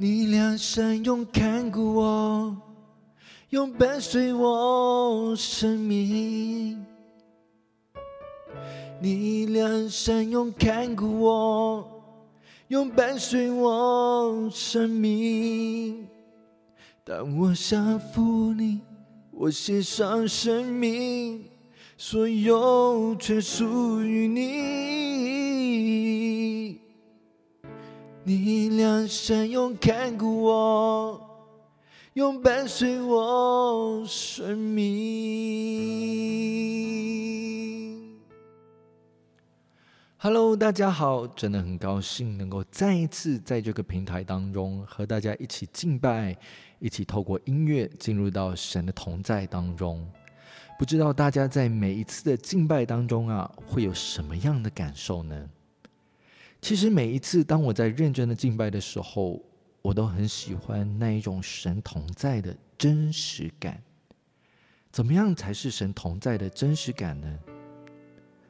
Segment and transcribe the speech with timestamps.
[0.00, 2.56] 你俩善用看顾我，
[3.50, 6.86] 用伴随我生命。
[9.00, 11.84] 你俩善用看顾我，
[12.68, 16.06] 用伴随我生命。
[17.04, 18.80] 当我降服你，
[19.32, 21.44] 我献上生命，
[21.96, 25.27] 所有全属于你。
[28.28, 31.48] 你良善用看顾我，
[32.12, 34.84] 用伴随我生命。
[40.18, 46.36] Hello，大家好，真的很高兴能够再一次在这个平台当中和大家一起敬拜，
[46.80, 50.06] 一起透过音乐进入到神的同在当中。
[50.78, 55.48] 不知道大家在每一次的敬拜当中啊，会有什么样的感受呢？
[56.60, 59.40] 其实每一次当我在认真的敬拜的时候，
[59.80, 63.82] 我都很喜欢那一种神同在的真实感。
[64.90, 67.38] 怎么样才是神同在的真实感呢？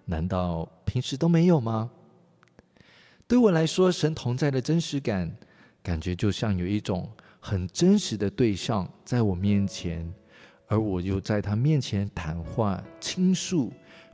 [0.06, 1.90] 难道平时都没有吗？
[3.26, 5.36] 对我来说，神同在的真实感，
[5.82, 10.10] 感觉就像有一种很真实的对象在我面前，
[10.66, 13.70] 而我又在他面前谈话倾诉。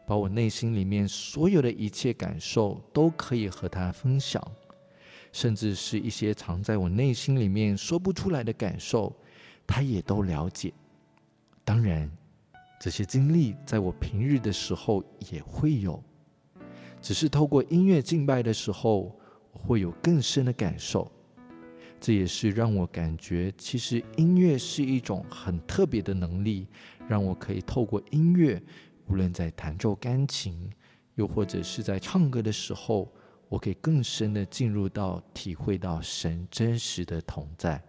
[0.06, 4.42] 把我内心里面所有的一切感受都可以和他分享，
[5.33, 9.14] 甚至是一些藏在我内心里面说不出来的感受，
[9.66, 10.72] 他也都了解。
[11.64, 12.10] 当然，
[12.78, 16.02] 这些经历在我平日的时候也会有，
[17.00, 19.19] 只是透过音乐敬拜的时候，
[19.52, 21.10] 我会有更深的感受。
[21.98, 26.66] 这也是让我感觉，其实音乐是一种很特别的能力，
[27.08, 28.62] 让我可以透过音乐。
[29.06, 30.70] 无论在弹奏钢琴，
[31.14, 33.12] 又或者是在唱歌的时候，
[33.48, 37.82] 我可以更深的进入到体会到神真实的同在。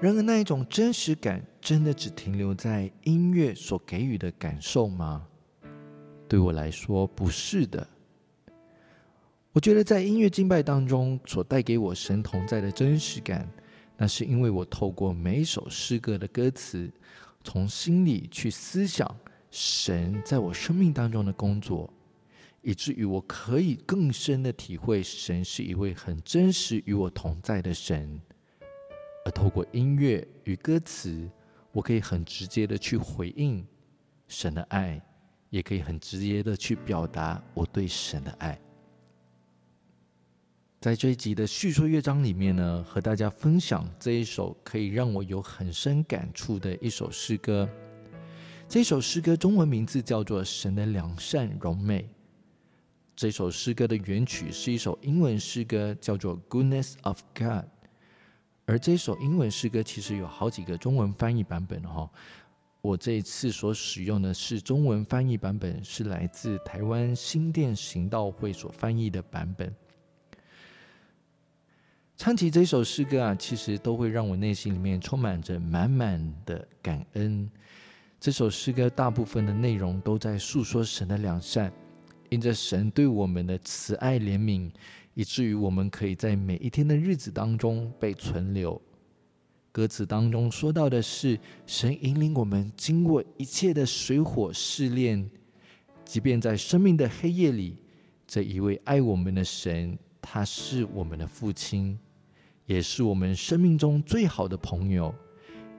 [0.00, 5.26] 然而，那一种真实感，真的只停留在音乐所给予的感受吗？
[6.26, 7.86] 对我来说，不是的。
[9.52, 13.46] 我觉得在音乐敬拜当中所带给我神同在的真实感，
[13.96, 16.90] 那是因为我透过每一首诗歌的歌词，
[17.44, 19.14] 从心里去思想。
[19.50, 21.92] 神在我生命当中的工作，
[22.62, 28.20] 以至于我可以更深的体会，神是一位很真实与我同在的神。
[29.24, 31.28] 而透过音乐与歌词，
[31.72, 33.66] 我可以很直接的去回应
[34.28, 35.00] 神的爱，
[35.50, 38.58] 也可以很直接的去表达我对神的爱。
[40.80, 47.68] 在这一集的叙述乐章里面呢，和大家分享这一首可以让我有很深感触的一首诗歌。
[48.70, 52.02] 这首诗歌中文名字叫做《神的良善荣美》。
[53.16, 57.64] 这首诗歌的原曲是一首英文诗歌，叫做《Goodness of God》。
[58.66, 62.08] 而这首英文诗歌其实有好几个中文翻译版本哈。
[62.80, 69.74] 我这一次所使用的是中文翻译版本，是来自台湾新店行道会所翻译的版本。
[72.16, 77.50] 唱起这首诗歌啊，其实都会让我内心里面充满着满满的感恩。
[78.20, 81.72] 这首诗歌大部分的内容都在诉说神的良善，
[82.28, 84.70] 因着神对我们的慈爱怜悯，
[85.14, 88.78] 以至于我们可以在每一天的日子当中被存留。
[89.72, 95.30] 歌词当中说到的是，神引领我们经过一切的水火试炼，
[96.04, 97.78] 即便在生命的黑夜里，
[98.26, 101.98] 这一位爱我们的神，他是我们的父亲，
[102.66, 105.14] 也是我们生命中最好的朋友，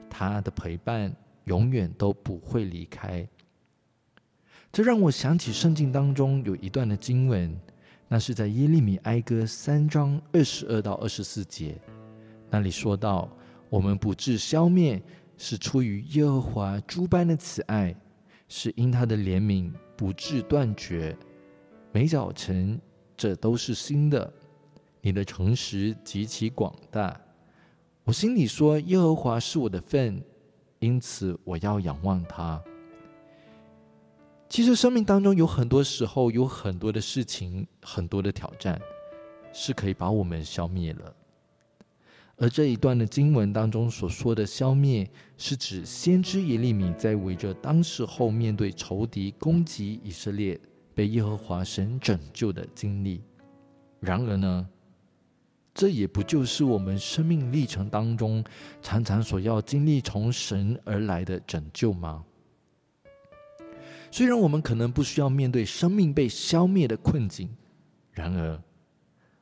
[0.10, 1.16] 他的陪伴。
[1.46, 3.28] 永远都不会离开。
[4.72, 7.60] 这让我想起圣经当中有一段的经文，
[8.08, 11.78] 那是在耶利米哀歌三章二十二到二十四节，
[12.50, 13.30] 那里说到：
[13.70, 15.02] 我们不致消灭，
[15.38, 17.94] 是出于耶和华诸般的慈爱，
[18.48, 21.18] 是因他的怜悯不致断绝。
[21.92, 22.80] 每早晨，
[23.18, 24.34] 这都是新的。
[25.02, 27.20] 你的诚实极其广大。
[28.04, 30.24] 我心里说：耶和华是我的份。
[30.82, 32.62] 因此，我要仰望他。
[34.50, 38.82] 其实，生命当中有很多时候，有很多的事情，很多的挑战，
[39.54, 41.16] 是可以把我们消灭了。
[42.36, 45.08] 而这一段的经文当中所说的消灭，
[45.38, 50.60] 是指先知耶利米在围着当时候面对仇敌攻击以色列，
[50.96, 53.22] 被耶和华神拯救的经历。
[54.00, 54.68] 然而呢？
[55.74, 58.44] 这也不就是我们生命历程当中
[58.82, 62.24] 常常所要经历从神而来的拯救吗？
[64.12, 67.50] 虽然我们可能不需要面对生命被消灭的困境，
[68.12, 68.62] 然而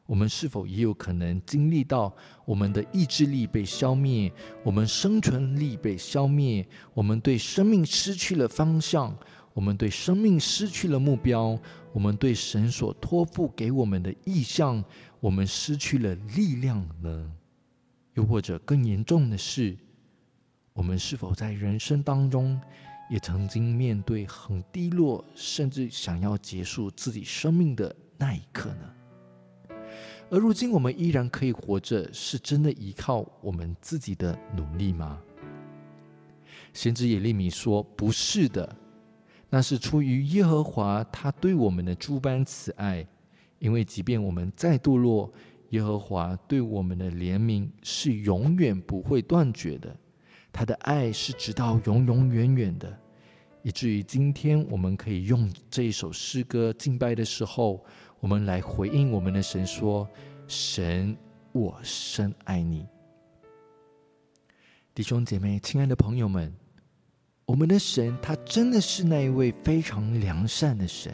[0.06, 2.16] 我们是否也有可能经历到
[2.46, 4.32] 我们的意志力被消灭，
[4.64, 9.18] 我们生存力被消灭，我们对生命失去了方向，
[9.54, 11.60] 我们对生命失去了目标，
[11.92, 14.84] 我们对神所托付给我们的意向，
[15.20, 17.32] 我们失去了力量呢？
[18.14, 19.78] 又或者更严重的是，
[20.74, 22.60] 我们是否在人生当中
[23.10, 29.78] 也曾经面对很低落，甚至想要结束自己生命的那一刻呢？
[30.30, 35.20] 而如今我们依然可以活着，是真的依靠我们自己的努力吗？
[36.74, 38.76] 先知耶利米说：“不是的，
[39.50, 43.06] 那是出于耶和华他对我们的诸般慈爱。
[43.60, 45.32] 因为即便我们再堕落，
[45.70, 49.96] 耶和华对我们的怜悯是永远不会断绝的，
[50.52, 53.00] 他的爱是直到永永远远的，
[53.62, 57.86] 以至于今天我们可以用这一首诗歌敬拜的时候。”
[58.22, 60.06] 我们来回应我们的神说
[60.46, 61.16] ：“神，
[61.54, 62.86] 我深爱你。”
[64.94, 66.54] 弟兄姐妹，亲爱的朋友们，
[67.46, 71.14] 我们的神他真的是那一位非常良善的神，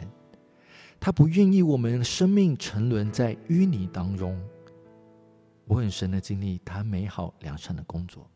[0.98, 4.40] 他不愿意我们生命沉沦在淤泥当中。
[5.66, 8.30] 我很深的经历他美好良善的工作。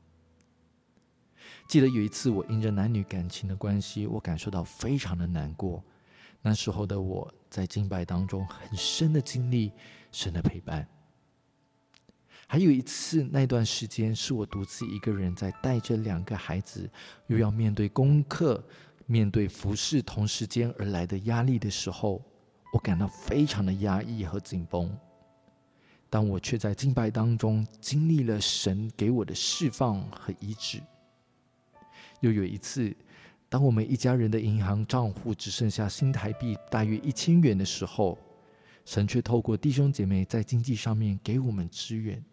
[1.69, 5.83] 记得有一次，我因着男女感情的关系，我感受到非常的难过。
[6.43, 9.71] 那时候的我在敬拜当中很深的经历
[10.11, 10.89] 神的陪伴。
[12.49, 16.91] 还有一次，那段时间是我独自一个人在带着两个孩子，
[17.29, 18.61] 又要面对功课、
[19.07, 22.21] 面对服侍同时间而来的压力的时候，
[22.73, 24.91] 我感到非常的压抑和紧绷。
[26.09, 30.81] 但我却在敬拜当中经历了神给我的释放和医治。
[32.21, 32.95] 又有一次。
[33.53, 38.17] 当我们一家人的银行账户只剩下新台币大约一千元的时候，
[38.85, 42.25] 神却透过弟兄姐妹在经济上面给我们支援。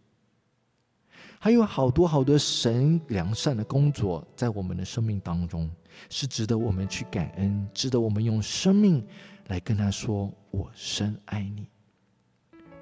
[1.40, 5.68] 还有好多好多神良善的工作在我们的生命当中，
[6.10, 9.06] 是值得我们去感恩，值得我们用生命
[9.48, 11.68] 来跟他说：“我深爱你。”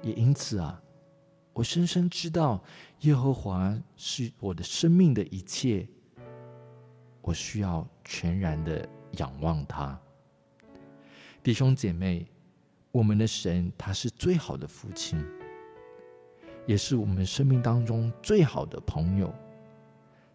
[0.02, 0.80] 也因此啊，
[1.52, 2.62] 我深深知道
[3.00, 5.86] 耶和华是我的生命的一切。
[7.22, 8.88] 我需要全然的
[9.18, 9.98] 仰望他，
[11.42, 12.24] 弟兄姐妹，
[12.92, 15.18] 我们的神他是最好的父亲，
[16.66, 19.34] 也是我们生命当中最好的朋友。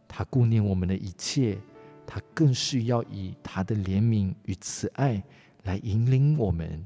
[0.06, 1.58] 他顾念我们的一切，
[2.06, 5.24] 他更是要以他的怜悯与慈爱
[5.64, 6.86] 来引领我们，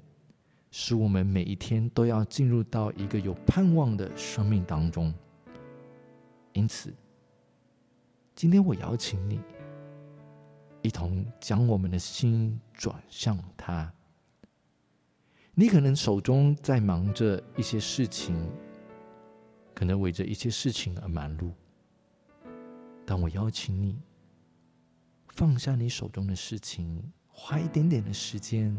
[0.72, 5.14] 使我们每一天都要进入到一个有盼望的生命当中。
[6.54, 6.94] 因此，
[8.36, 9.40] 今天我邀请你。
[10.82, 13.92] 一同将我们的心转向他。
[15.56, 18.36] 你可能手中在忙着一些事情，
[19.74, 21.52] 可能为着一些事情而忙碌。
[23.04, 23.98] 但我邀请你
[25.36, 28.74] 放下你手中的事情，花一点点的时间，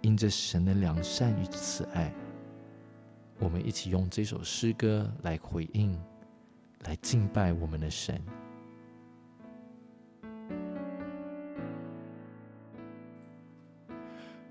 [0.00, 2.12] 因着神的良善与慈爱，
[3.38, 5.96] 我们一起用这首诗歌来回应，
[6.80, 8.20] 来敬拜我们的神。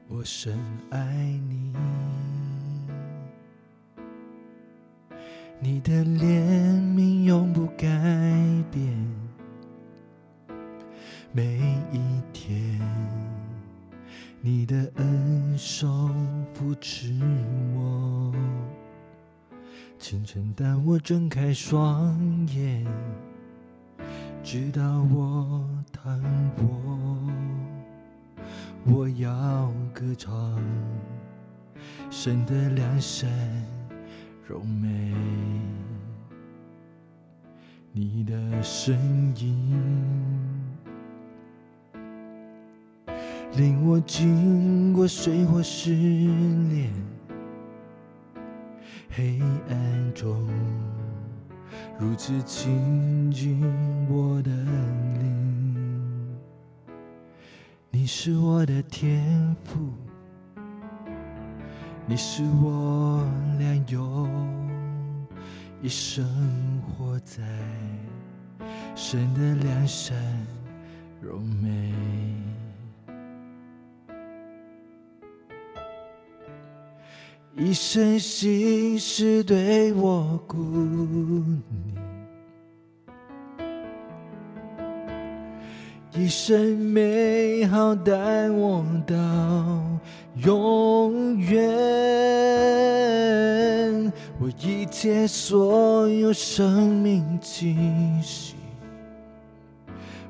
[0.07, 0.57] 我深
[0.89, 0.99] 爱
[1.49, 1.73] 你，
[5.59, 7.87] 你的怜悯永不改
[8.71, 9.20] 变。
[11.33, 11.57] 每
[11.93, 12.77] 一天，
[14.41, 15.87] 你的恩手
[16.53, 17.13] 扶持
[17.73, 18.35] 我。
[19.97, 22.85] 清晨，当我睁开双眼，
[24.43, 26.21] 直到我躺
[26.57, 27.31] 卧。
[28.83, 30.61] 我要歌唱
[32.09, 33.29] 神的良善
[34.45, 35.13] 柔美，
[37.93, 38.93] 你的声
[39.37, 39.79] 音
[43.57, 45.93] 令我经过水火试
[46.69, 46.89] 炼，
[49.09, 50.47] 黑暗中
[51.99, 53.61] 如此亲近
[54.09, 54.49] 我的
[55.19, 56.37] 灵。
[57.89, 59.21] 你是我的天
[59.65, 59.79] 赋，
[62.07, 63.27] 你是我
[63.59, 64.29] 良友，
[65.81, 66.25] 一生
[66.81, 67.43] 活在
[68.95, 70.17] 神的良善
[71.21, 71.93] 柔美，
[77.57, 81.61] 一生心事对我顾念。
[86.13, 89.15] 一生美好带我到
[90.45, 91.61] 永远。
[94.39, 97.75] 我一切所有生命气
[98.21, 98.55] 息，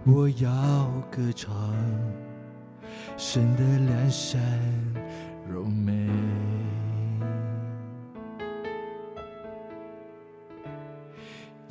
[0.05, 1.51] 我要歌唱，
[3.15, 4.41] 神的良善
[5.49, 6.09] 柔美，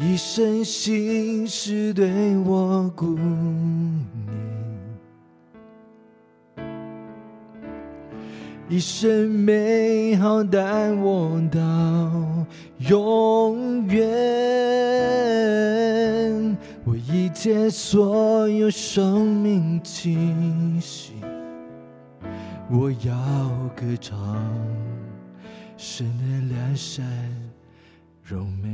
[0.02, 4.06] 一生心事对我顾念。
[8.66, 11.60] 一生美好带我到
[12.78, 14.06] 永远，
[16.84, 20.16] 我一切所有生命气
[20.80, 21.12] 息，
[22.70, 23.12] 我要
[23.76, 24.16] 歌唱
[25.76, 27.04] 神的良善
[28.30, 28.68] 柔美，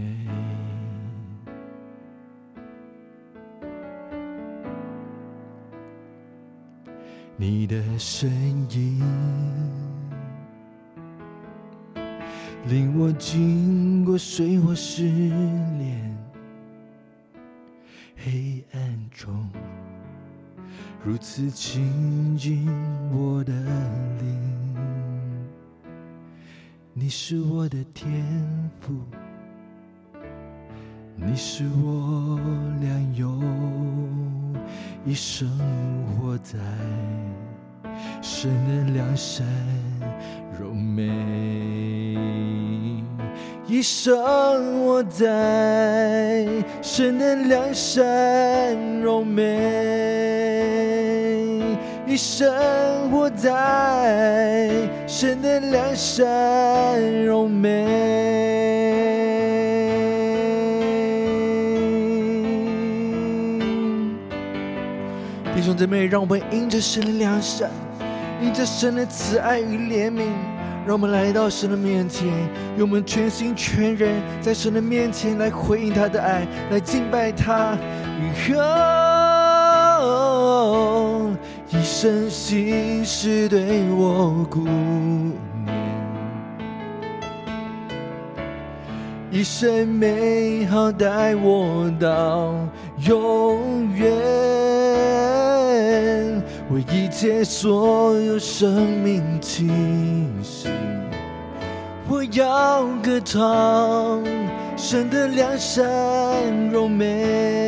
[7.38, 8.30] 你的身
[8.70, 9.02] 影。
[12.68, 16.14] 令我经过水火试炼，
[18.14, 19.48] 黑暗中
[21.02, 22.68] 如此亲近
[23.10, 23.54] 我的
[24.20, 24.36] 灵。
[26.92, 28.22] 你是我的天
[28.80, 28.92] 赋，
[31.28, 32.38] 你是我
[32.80, 33.28] 良友，
[35.04, 35.48] 一生
[36.16, 36.56] 活在
[38.22, 39.44] 神的良山
[40.58, 41.02] 柔美。
[43.66, 46.46] 一生活在
[46.80, 49.42] 神的良山柔美，
[52.06, 54.70] 一生活在
[55.08, 58.25] 神的良山柔美。
[65.76, 67.68] 兄姊妹，让我们迎着神的良善，
[68.40, 70.22] 迎着神的慈爱与怜悯。
[70.86, 72.26] 让我们来到神的面前，
[72.78, 77.76] 用我们全心全人，在神的面前来回应他的爱，来敬拜他。
[81.68, 85.32] 一生心事对我顾念，
[89.30, 92.54] 一生美好带我到
[93.06, 94.75] 永远。
[96.70, 99.68] 为一切所有生命气
[100.42, 100.68] 息，
[102.08, 104.22] 我要歌唱
[104.76, 105.84] 神的良善
[106.70, 107.66] 柔美。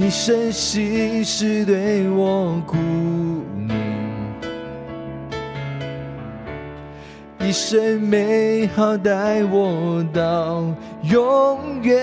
[0.00, 2.76] 一生心事对我顾
[3.66, 3.76] 念，
[7.40, 10.64] 一生美好带我到
[11.02, 11.98] 永远。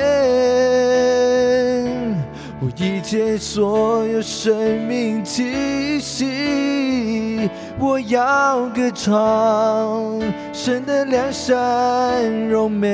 [2.62, 4.56] 我一切所有生
[4.88, 10.22] 命气息，我要歌唱
[10.54, 12.90] 神的良善柔美，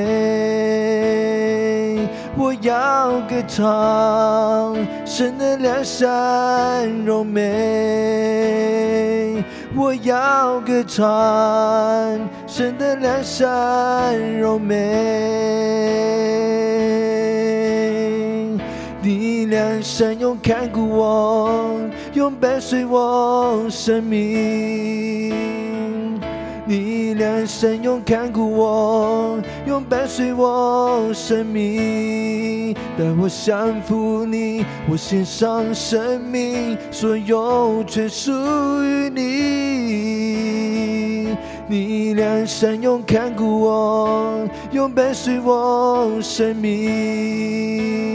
[2.36, 4.76] 我要歌唱
[5.06, 7.42] 神的良善柔美，
[9.76, 11.08] 我要歌唱
[12.48, 16.21] 神的良善柔美。
[19.82, 21.80] 你良善用看顾我，
[22.14, 25.34] 永伴随我生命。
[26.68, 32.76] 你良善用看顾我，永伴随我生命。
[32.96, 38.32] 当我降服你，我献上生命，所有全属
[38.84, 39.26] 于你。
[41.68, 48.12] 你良善用看顾我，用伴随我生命。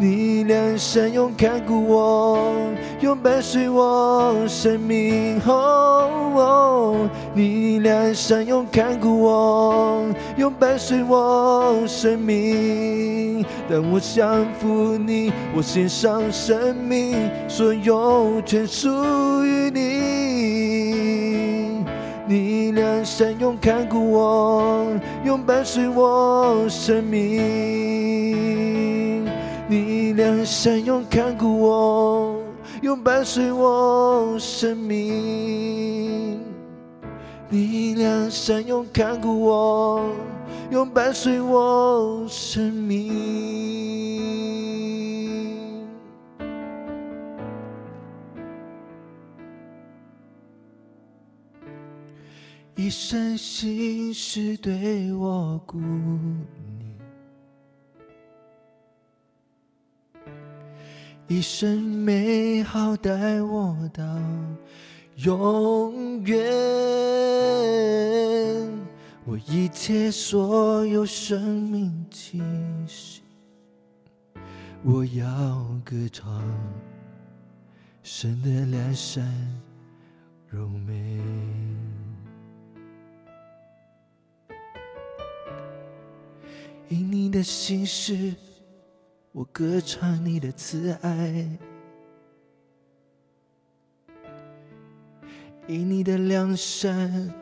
[0.00, 2.54] 你良善用看顾我，
[3.02, 5.38] 用伴随我生命。
[5.46, 10.02] 哦，你良善用看顾我，
[10.38, 13.44] 用伴随我生命。
[13.68, 18.88] 当我降服你，我献上生命，所有全属
[19.44, 19.80] 于你。
[22.26, 24.86] 你良善用看顾我，
[25.26, 28.40] 用伴随我生命。
[29.70, 32.42] 你良善用看顾我，
[32.82, 36.40] 用伴随我生命。
[37.48, 40.10] 你良善用看顾我，
[40.72, 43.14] 用伴随我生命。
[52.74, 55.78] 一生心事对我顾。
[61.30, 64.02] 一生美好带我到
[65.18, 66.36] 永远，
[69.24, 72.42] 我一切所有生命气
[72.84, 73.22] 息，
[74.82, 76.42] 我要歌唱
[78.02, 79.24] 神的良善
[80.48, 81.20] 柔美。
[86.88, 88.34] 因你的心事，
[89.32, 91.58] 我歌唱你的慈爱。
[95.68, 97.32] 以你的良善，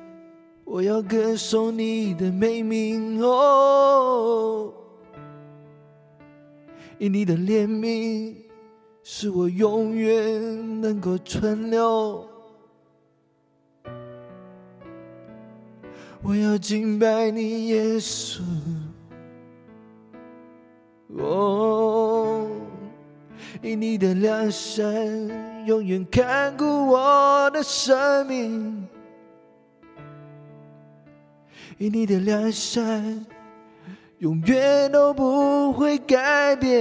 [0.65, 4.71] 我要歌颂你的美名哦。
[6.99, 8.35] 以你的怜悯，
[9.03, 12.29] 使我永远能够存留。
[16.21, 18.43] 我要敬拜你，耶稣。
[21.19, 22.49] 哦，
[23.63, 24.87] 以你的良善。
[25.67, 28.89] 永远看顾我的生命，
[31.77, 33.27] 以你的良善，
[34.21, 36.73] 永远都不会改变。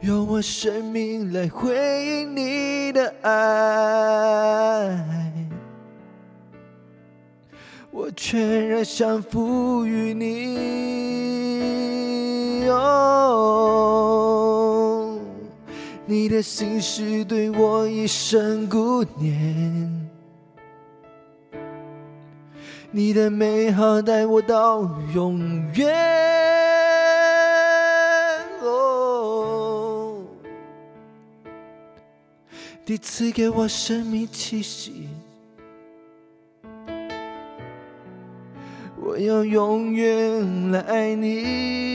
[0.00, 5.25] 用我生命来回应你的爱，
[7.96, 11.08] 我全然降服于你。
[12.68, 13.88] 哦。
[16.04, 20.10] 你的心事对我一生顾念，
[22.90, 24.82] 你的美好带我到
[25.14, 25.40] 永
[25.72, 25.88] 远。
[28.60, 30.22] 哦，
[32.84, 35.08] 你赐给我生命气息，
[39.16, 41.86] 我要永远来爱你。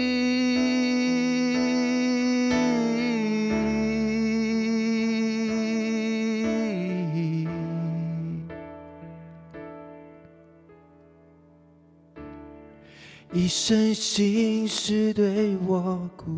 [13.32, 16.32] 一生心事对我顾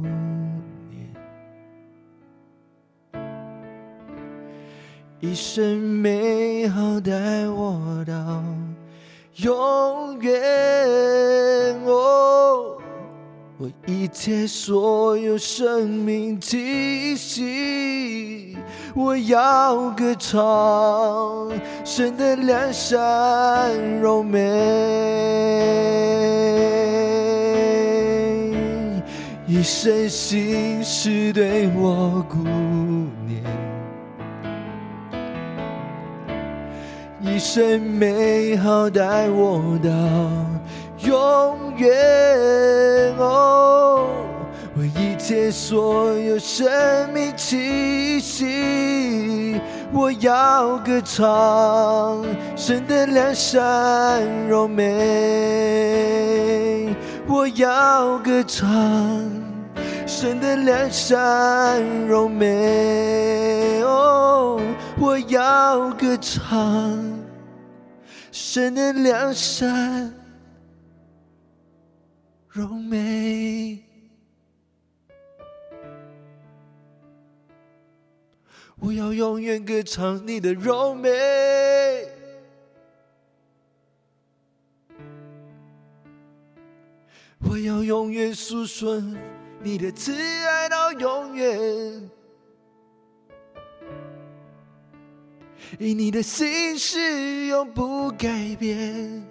[0.91, 1.07] 念，
[5.21, 8.43] 一生美好带我到
[9.37, 10.31] 永远。
[11.85, 12.77] 哦，
[13.57, 18.55] 我一切所有生命气息，
[18.95, 21.51] 我要歌唱
[21.83, 24.39] 神的良善柔美。
[29.45, 32.37] 一生心事对我顾
[33.25, 33.43] 念，
[37.33, 39.89] 一生美好带我到
[40.99, 41.89] 永远。
[43.17, 44.07] 哦，
[44.77, 49.59] 我一切所有生命气息，
[49.91, 52.23] 我要歌唱
[52.55, 54.85] 神的良善柔美，
[57.27, 58.69] 我要歌唱。
[60.05, 64.61] 神的良善柔美，哦，
[64.99, 67.22] 我要歌唱。
[68.33, 70.11] 神的良善
[72.49, 73.83] 柔美，
[78.79, 81.11] 我要永远歌唱你的柔美。
[87.47, 88.99] 我要永远诉说。
[89.65, 92.09] 你的慈爱到永远，
[95.79, 99.25] 以你的心事永不改变。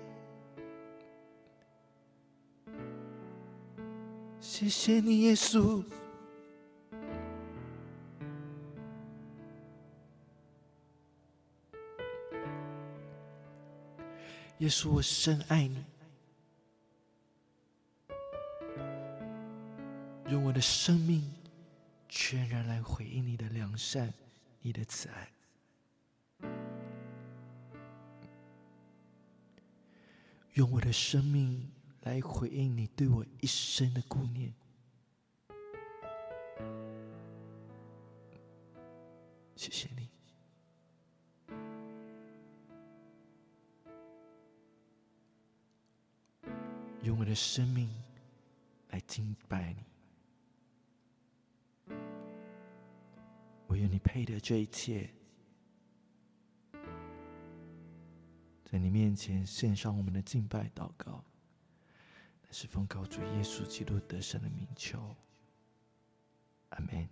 [4.40, 5.85] 谢谢你，耶稣，
[14.59, 15.85] 耶稣，我深爱你。
[20.28, 21.22] 用我的生命
[22.09, 24.12] 全然来回应你的良善，
[24.61, 25.26] 你的慈爱；
[30.54, 31.70] 用我的生命
[32.02, 34.52] 来回应你对我一生的顾念。
[39.56, 40.10] 谢谢你，
[47.02, 47.88] 用我的生命
[48.90, 49.84] 来敬拜你。
[53.68, 55.08] 我愿你配得这一切，
[58.72, 61.22] 在你面前献上我们的敬拜祷告，
[62.42, 65.14] 那是奉告主耶稣基督得胜的名求，
[66.70, 67.06] 阿门。